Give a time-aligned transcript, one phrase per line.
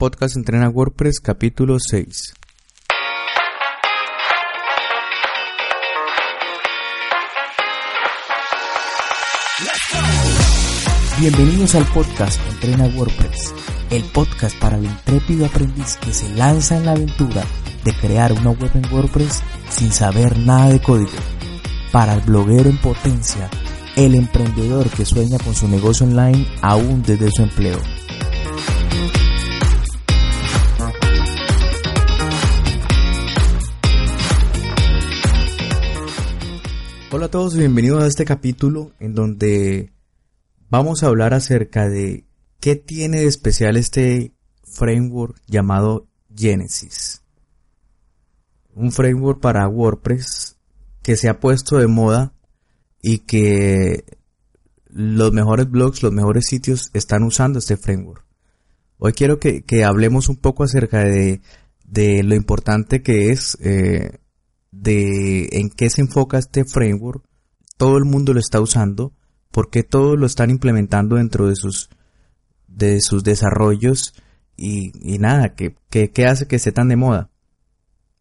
[0.00, 2.32] Podcast Entrena WordPress capítulo 6.
[11.18, 13.52] Bienvenidos al podcast Entrena WordPress,
[13.90, 17.44] el podcast para el intrépido aprendiz que se lanza en la aventura
[17.84, 21.10] de crear una web en WordPress sin saber nada de código.
[21.92, 23.50] Para el bloguero en potencia,
[23.96, 27.78] el emprendedor que sueña con su negocio online aún desde su empleo.
[37.12, 39.92] Hola a todos y bienvenidos a este capítulo en donde
[40.68, 42.24] vamos a hablar acerca de
[42.60, 47.24] qué tiene de especial este framework llamado Genesis.
[48.76, 50.56] Un framework para WordPress
[51.02, 52.32] que se ha puesto de moda
[53.02, 54.04] y que
[54.86, 58.24] los mejores blogs, los mejores sitios están usando este framework.
[58.98, 61.40] Hoy quiero que, hablemos un poco acerca de,
[62.22, 64.19] lo importante que es, eh,
[64.80, 67.24] de en qué se enfoca este framework.
[67.76, 69.12] Todo el mundo lo está usando
[69.50, 71.90] porque todos lo están implementando dentro de sus,
[72.66, 74.14] de sus desarrollos
[74.56, 77.30] y, nada, que, que, hace que esté tan de moda.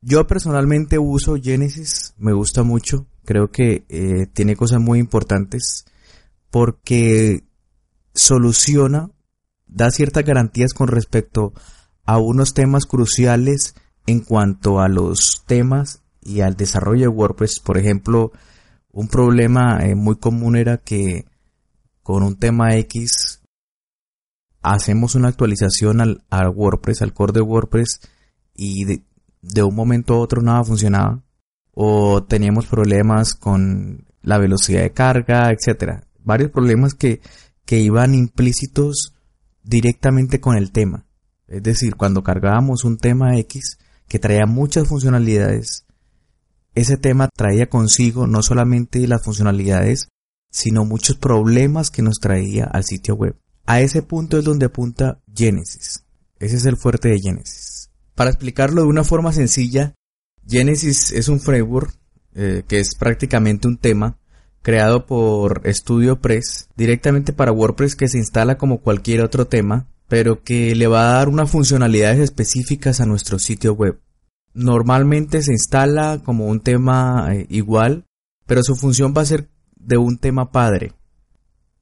[0.00, 5.86] Yo personalmente uso Genesis, me gusta mucho, creo que eh, tiene cosas muy importantes
[6.50, 7.44] porque
[8.14, 9.10] soluciona,
[9.66, 11.52] da ciertas garantías con respecto
[12.04, 13.74] a unos temas cruciales
[14.06, 17.60] en cuanto a los temas y al desarrollo de WordPress.
[17.60, 18.32] Por ejemplo,
[18.90, 21.26] un problema eh, muy común era que
[22.02, 23.42] con un tema X
[24.62, 26.22] hacemos una actualización al,
[26.54, 28.00] WordPress, al core de WordPress
[28.54, 31.22] y de, un momento a otro nada funcionaba
[31.72, 36.06] o teníamos problemas con la velocidad de carga, etcétera.
[36.20, 37.20] Varios problemas que,
[37.66, 39.12] que iban implícitos
[39.62, 41.04] directamente con el tema.
[41.46, 45.83] Es decir, cuando cargábamos un tema X que traía muchas funcionalidades
[46.74, 50.08] ese tema traía consigo no solamente las funcionalidades,
[50.50, 53.36] sino muchos problemas que nos traía al sitio web.
[53.66, 56.04] A ese punto es donde apunta Genesis.
[56.38, 57.90] Ese es el fuerte de Genesis.
[58.14, 59.94] Para explicarlo de una forma sencilla,
[60.46, 61.94] Genesis es un framework
[62.34, 64.18] eh, que es prácticamente un tema
[64.62, 70.74] creado por StudioPress directamente para WordPress que se instala como cualquier otro tema, pero que
[70.74, 74.00] le va a dar unas funcionalidades específicas a nuestro sitio web
[74.54, 78.06] normalmente se instala como un tema eh, igual,
[78.46, 80.92] pero su función va a ser de un tema padre.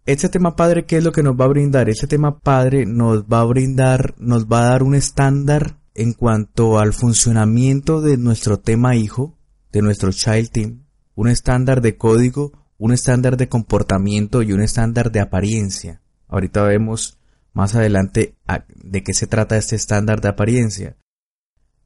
[0.05, 1.89] Este tema padre, ¿qué es lo que nos va a brindar?
[1.89, 6.79] Este tema padre nos va a brindar, nos va a dar un estándar en cuanto
[6.79, 9.39] al funcionamiento de nuestro tema hijo,
[9.71, 10.85] de nuestro child team,
[11.15, 16.01] un estándar de código, un estándar de comportamiento y un estándar de apariencia.
[16.27, 17.19] Ahorita vemos
[17.53, 18.35] más adelante
[18.75, 20.97] de qué se trata este estándar de apariencia.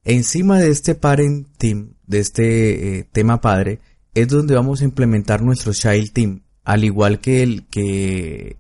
[0.09, 3.81] Encima de este parent team, de este eh, tema padre,
[4.15, 6.43] es donde vamos a implementar nuestro child team.
[6.63, 8.59] Al igual que el que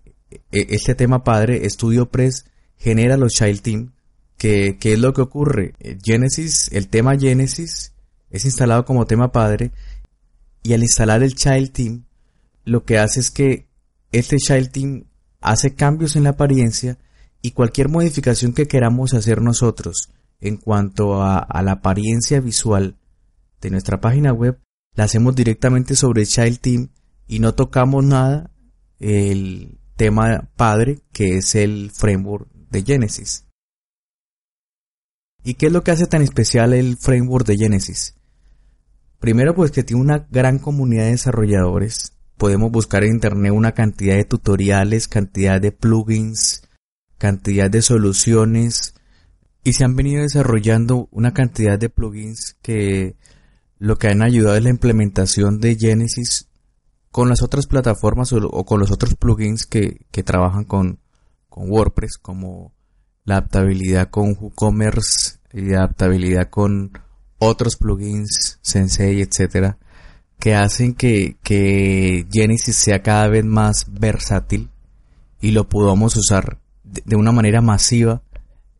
[0.50, 2.46] e, este tema padre, StudioPress
[2.76, 3.92] genera los child team.
[4.36, 5.74] ¿Qué es lo que ocurre?
[5.78, 7.92] Eh, Genesis, el tema Genesis
[8.28, 9.70] es instalado como tema padre
[10.64, 12.06] y al instalar el child team,
[12.64, 13.68] lo que hace es que
[14.10, 15.04] este child team
[15.40, 16.98] hace cambios en la apariencia
[17.40, 20.10] y cualquier modificación que queramos hacer nosotros
[20.40, 22.96] en cuanto a, la apariencia visual
[23.60, 24.58] de nuestra página web,
[24.94, 26.88] la hacemos directamente sobre Child Team
[27.26, 28.50] y no tocamos nada
[28.98, 33.44] el tema padre que es el framework de Genesis.
[35.44, 38.14] ¿Y qué es lo que hace tan especial el framework de Genesis?
[39.20, 42.12] Primero pues que tiene una gran comunidad de desarrolladores.
[42.36, 46.68] Podemos buscar en internet una cantidad de tutoriales, cantidad de plugins,
[47.16, 48.95] cantidad de soluciones
[49.66, 53.16] y se han venido desarrollando una cantidad de plugins que
[53.78, 56.48] lo que han ayudado es la implementación de Genesis
[57.10, 61.00] con las otras plataformas o, con los otros plugins que, trabajan con,
[61.48, 62.74] con, WordPress, como
[63.24, 66.92] la adaptabilidad con WooCommerce y la adaptabilidad con
[67.38, 69.78] otros plugins, Sensei, etcétera,
[70.38, 74.70] que hacen que, que Genesis sea cada vez más versátil
[75.40, 78.22] y lo podamos usar de una manera masiva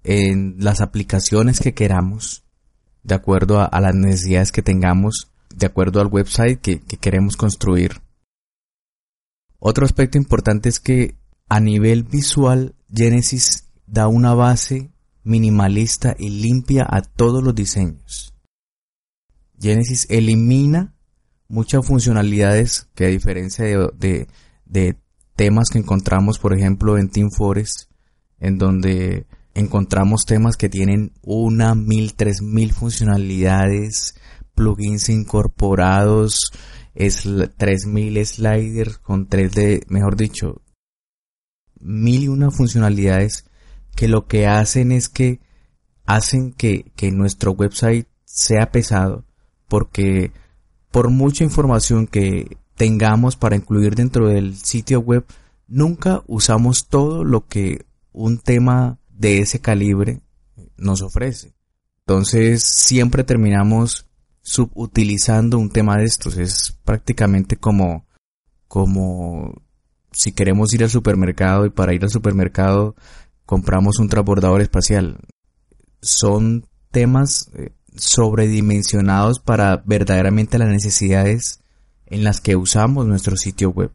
[0.07, 2.45] en las aplicaciones que queramos,
[3.03, 8.01] de acuerdo a, las necesidades que tengamos, de acuerdo al website que, que queremos construir.
[9.59, 11.17] Otro aspecto importante es que
[11.49, 14.93] a nivel visual, Genesis da una base
[15.25, 18.33] minimalista y limpia a todos los diseños.
[19.59, 20.95] Genesis elimina
[21.49, 24.29] muchas funcionalidades que a diferencia de,
[24.65, 24.97] de,
[25.35, 27.91] temas que encontramos, por ejemplo, en Team Forest,
[28.39, 29.27] en donde
[29.57, 34.15] encontramos temas que tienen una, mil, tres mil funcionalidades,
[34.55, 36.53] plugins incorporados,
[36.95, 37.25] es
[37.57, 40.63] tres mil sliders con 3D, mejor dicho,
[41.81, 43.47] mil y una funcionalidades
[43.95, 45.41] que lo que hacen es que
[46.05, 49.25] hacen que, que nuestro website sea pesado
[49.69, 50.33] porque
[50.91, 55.25] por mucha información que tengamos para incluir dentro del sitio web,
[55.67, 60.21] nunca usamos todo lo que un tema de ese calibre
[60.77, 61.55] nos ofrece.
[62.01, 64.07] Entonces siempre terminamos
[64.43, 66.37] subutilizando un tema de estos.
[66.37, 68.07] Es prácticamente como,
[68.69, 69.63] como
[70.13, 72.95] si queremos ir al supermercado y para ir al supermercado
[73.45, 75.19] compramos un transbordador espacial.
[76.01, 81.61] Son temas eh, sobredimensionados para verdaderamente las necesidades
[82.07, 83.93] en las que usamos nuestro sitio web.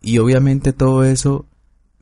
[0.00, 1.46] Y obviamente todo eso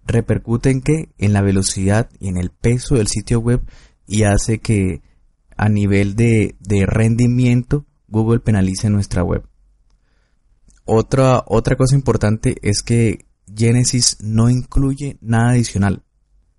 [0.07, 1.09] repercute en qué?
[1.19, 3.63] En la velocidad y en el peso del sitio web
[4.07, 5.03] y hace que
[5.57, 6.57] a nivel de,
[6.87, 9.47] rendimiento Google penalice nuestra web.
[10.85, 16.03] Otra, otra cosa importante es que Genesis no incluye nada adicional.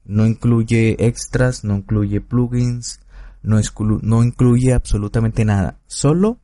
[0.03, 2.99] No incluye extras, no incluye plugins,
[3.41, 5.79] no, incluye absolutamente nada.
[5.87, 6.39] Solo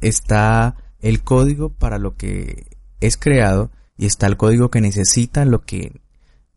[0.00, 2.66] está el código para lo que
[3.00, 6.00] es creado y está el código que necesita lo que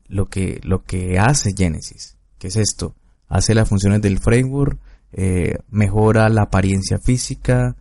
[0.07, 2.95] lo que lo que hace Genesis que es esto.
[3.27, 4.79] Hace las funciones del framework
[5.11, 7.75] eh, mejora la apariencia física.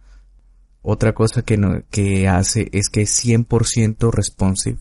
[0.82, 4.78] Otra cosa que, no, que hace es que es 100% responsive.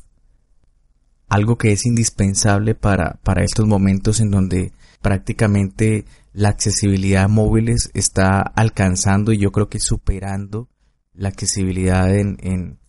[1.30, 8.42] Algo que es indispensable para, para estos momentos en donde prácticamente la accesibilidad móviles está
[8.42, 10.70] alcanzando y yo creo que superando
[11.14, 12.81] la accesibilidad en, en,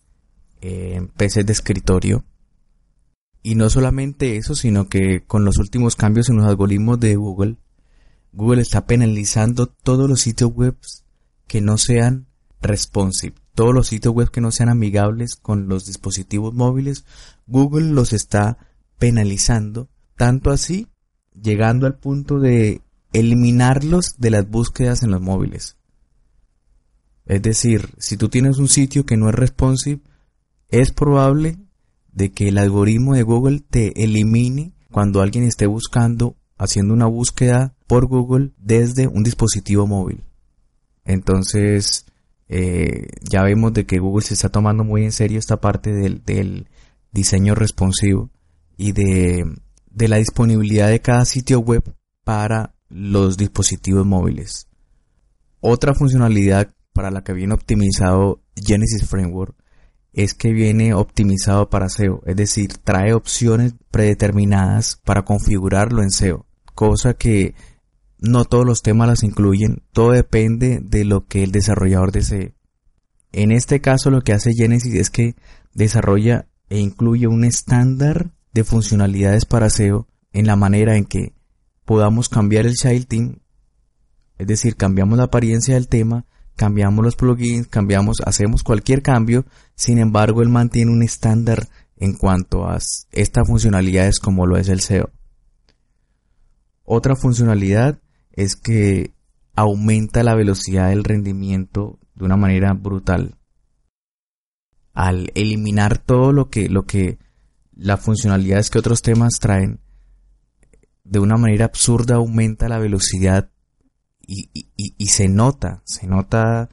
[0.63, 2.23] en PCs de escritorio.
[3.41, 7.57] Y no solamente eso, sino que con los últimos cambios en los algoritmos de Google,
[8.31, 10.77] Google está penalizando todos los sitios web
[11.47, 12.27] que no sean
[12.61, 13.35] responsive.
[13.53, 17.03] Todos los sitios web que no sean amigables con los dispositivos móviles,
[17.45, 18.57] Google los está
[18.97, 20.87] penalizando, tanto así
[21.33, 22.81] llegando al punto de
[23.11, 25.75] eliminarlos de las búsquedas en los móviles.
[27.25, 30.01] Es decir, si tú tienes un sitio que no es responsive,
[30.81, 31.57] es probable
[32.11, 37.75] de que el algoritmo de Google te elimine cuando alguien esté buscando, haciendo una búsqueda
[37.87, 40.23] por Google desde un dispositivo móvil.
[41.05, 42.05] Entonces,
[42.49, 46.67] eh, ya vemos de que Google se está tomando muy en serio esta parte del,
[47.11, 48.31] diseño responsivo
[48.75, 49.43] y de
[49.93, 51.83] de la disponibilidad de cada sitio web
[52.23, 54.67] para los dispositivos móviles.
[55.59, 59.55] Otra funcionalidad para la que viene optimizado Genesis Framework
[60.13, 66.45] es que viene optimizado para SEO, es decir, trae opciones predeterminadas para configurarlo en SEO,
[66.75, 67.55] cosa que
[68.19, 72.53] no todos los temas las incluyen, todo depende de lo que el desarrollador desee.
[73.31, 75.35] En este caso lo que hace Genesis es que
[75.73, 81.33] desarrolla e incluye un estándar de funcionalidades para SEO en la manera en que
[81.85, 83.39] podamos cambiar el child team,
[84.37, 89.45] es decir, cambiamos la apariencia del tema, cambiamos los plugins, cambiamos, hacemos cualquier cambio,
[89.75, 91.67] sin embargo, él mantiene un estándar
[91.97, 92.77] en cuanto a
[93.11, 95.09] estas funcionalidades como lo es el SEO.
[96.83, 97.99] Otra funcionalidad
[98.31, 99.13] es que
[99.55, 103.35] aumenta la velocidad del rendimiento de una manera brutal.
[104.93, 106.85] Al eliminar todo lo que, lo
[107.75, 109.79] las funcionalidades que otros temas traen,
[111.03, 113.49] de una manera absurda aumenta la velocidad
[114.25, 116.69] y, se nota, se nota,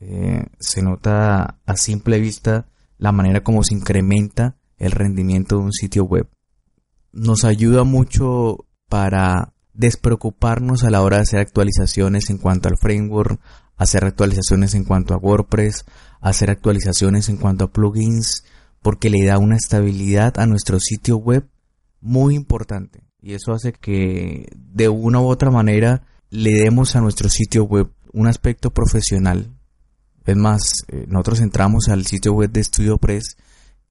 [0.00, 2.66] eh, se nota a simple vista
[2.98, 6.28] la manera como se incrementa el rendimiento de un sitio web.
[7.12, 13.40] Nos ayuda mucho para despreocuparnos a la hora de hacer actualizaciones en cuanto al framework,
[13.76, 15.84] hacer actualizaciones en cuanto a WordPress,
[16.20, 18.44] hacer actualizaciones en cuanto a plugins,
[18.80, 21.48] porque le da una estabilidad a nuestro sitio web
[22.00, 23.04] muy importante.
[23.20, 27.90] Y eso hace que de una u otra manera le demos a nuestro sitio web
[28.14, 29.54] un aspecto profesional.
[30.24, 33.36] Es más, eh, nosotros entramos al sitio web de StudioPress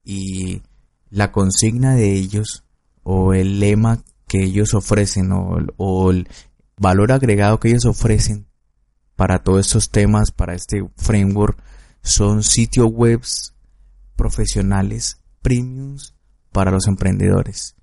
[0.04, 0.64] y
[1.12, 2.64] la consigna de ellos
[3.04, 6.28] o el lema que ellos ofrecen o, el
[6.78, 8.48] valor agregado que ellos ofrecen
[9.16, 11.62] para todos estos temas, para este framework,
[12.02, 13.54] son sitios webs
[14.16, 16.16] profesionales premiums
[16.52, 17.76] para los emprendedores.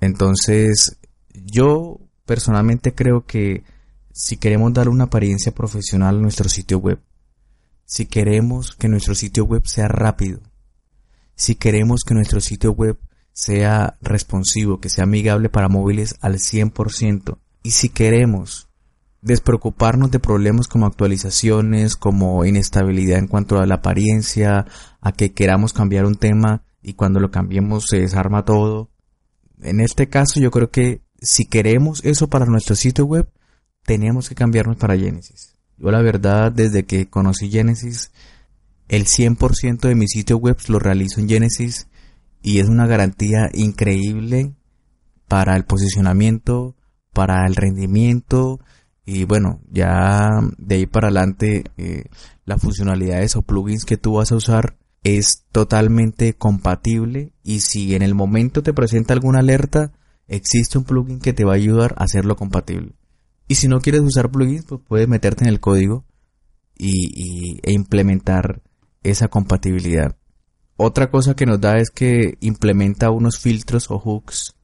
[0.00, 0.98] Entonces,
[1.32, 3.64] yo personalmente creo que
[4.12, 7.00] si queremos dar una apariencia profesional a nuestro sitio web,
[7.86, 10.40] si queremos que nuestro sitio web sea rápido,
[11.34, 12.98] si queremos que nuestro sitio web
[13.32, 18.68] sea responsivo, que sea amigable para móviles al 100%, y si queremos
[19.22, 24.66] despreocuparnos de problemas como actualizaciones, como inestabilidad en cuanto a la apariencia,
[25.00, 28.90] a que queramos cambiar un tema y cuando lo cambiemos se desarma todo.
[29.62, 33.28] En este caso yo creo que si queremos eso para nuestro sitio web,
[33.84, 35.54] tenemos que cambiarnos para Genesis.
[35.76, 38.10] Yo la verdad, desde que conocí Genesis,
[38.88, 41.88] el 100% de mis sitios web lo realizo en Genesis
[42.42, 44.54] y es una garantía increíble
[45.28, 46.74] para el posicionamiento,
[47.12, 48.60] para el rendimiento
[49.04, 52.04] y bueno, ya de ahí para adelante eh,
[52.44, 58.02] las funcionalidades o plugins que tú vas a usar es totalmente compatible y si en
[58.02, 59.92] el momento te presenta alguna alerta,
[60.28, 62.94] existe un plugin que te va a ayudar a hacerlo compatible.
[63.48, 66.04] Y si no quieres usar plugins, pues puedes meterte en el código
[66.76, 68.62] y, e implementar
[69.02, 70.16] esa compatibilidad.
[70.76, 74.54] Otra cosa que nos da es que implementa unos filtros o hooks.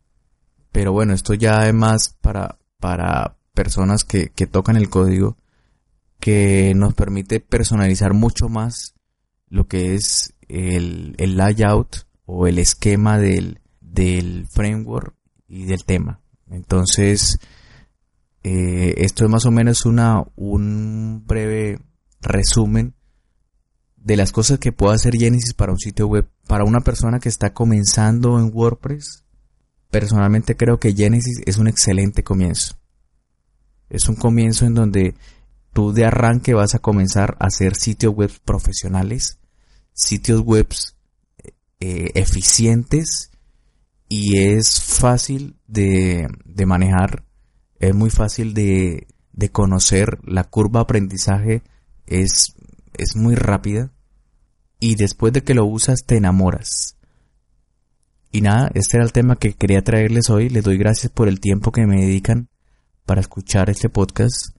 [0.70, 5.36] Pero bueno, esto ya es más para, para personas que, que tocan el código
[6.20, 8.94] que nos permite personalizar mucho más
[9.48, 15.14] lo que es el, el layout o el esquema del, del framework
[15.48, 16.20] y del tema.
[16.50, 17.38] Entonces,
[18.42, 21.80] eh, esto es más o menos una, un breve
[22.20, 22.94] resumen
[23.96, 26.28] de las cosas que puede hacer Genesis para un sitio web.
[26.46, 29.24] Para una persona que está comenzando en WordPress,
[29.90, 32.76] personalmente creo que Genesis es un excelente comienzo.
[33.88, 35.14] Es un comienzo en donde
[35.72, 39.38] tú de arranque vas a comenzar a hacer sitios web profesionales
[39.94, 40.66] sitios web
[41.80, 43.30] eh, eficientes
[44.08, 47.24] y es fácil de, de, manejar,
[47.78, 51.62] es muy fácil de, de conocer, la curva aprendizaje
[52.06, 52.54] es,
[52.94, 53.92] es muy rápida
[54.80, 56.96] y después de que lo usas te enamoras.
[58.30, 60.48] Y nada, este era el tema que quería traerles hoy.
[60.48, 62.48] Les doy gracias por el tiempo que me dedican
[63.06, 64.56] para escuchar este podcast.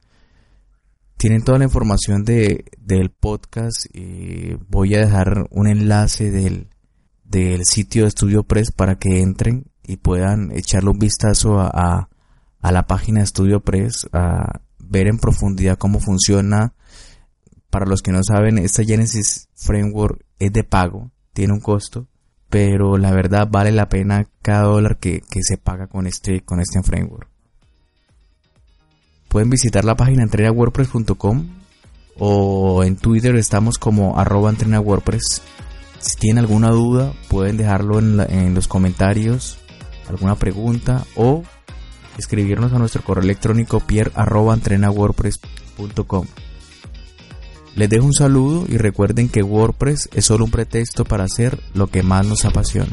[1.18, 3.86] Tienen toda la información de, del podcast.
[3.94, 6.70] y voy a dejar un enlace del,
[7.26, 12.10] del sitio de Studio Press para que entren y puedan echarle un vistazo a,
[12.62, 16.74] la página de Studio Press, a ver en profundidad cómo funciona.
[17.70, 22.08] Para los que no saben, esta Genesis Framework es de pago, tiene un costo,
[22.50, 26.60] pero la verdad vale la pena cada dólar que, que se paga con este, con
[26.60, 27.30] este framework.
[29.28, 31.46] Pueden visitar la página entrenawordpress.com
[32.18, 35.42] o en Twitter estamos como arroba entrenawordpress.
[36.06, 39.58] Si tienen alguna duda pueden dejarlo en, los comentarios,
[40.08, 41.42] alguna pregunta o
[42.20, 43.82] escribirnos a nuestro correo electrónico
[44.14, 44.56] arroba
[47.76, 51.88] Les dejo un saludo y recuerden que WordPress es solo un pretexto para hacer lo
[51.88, 52.92] que más nos apasiona.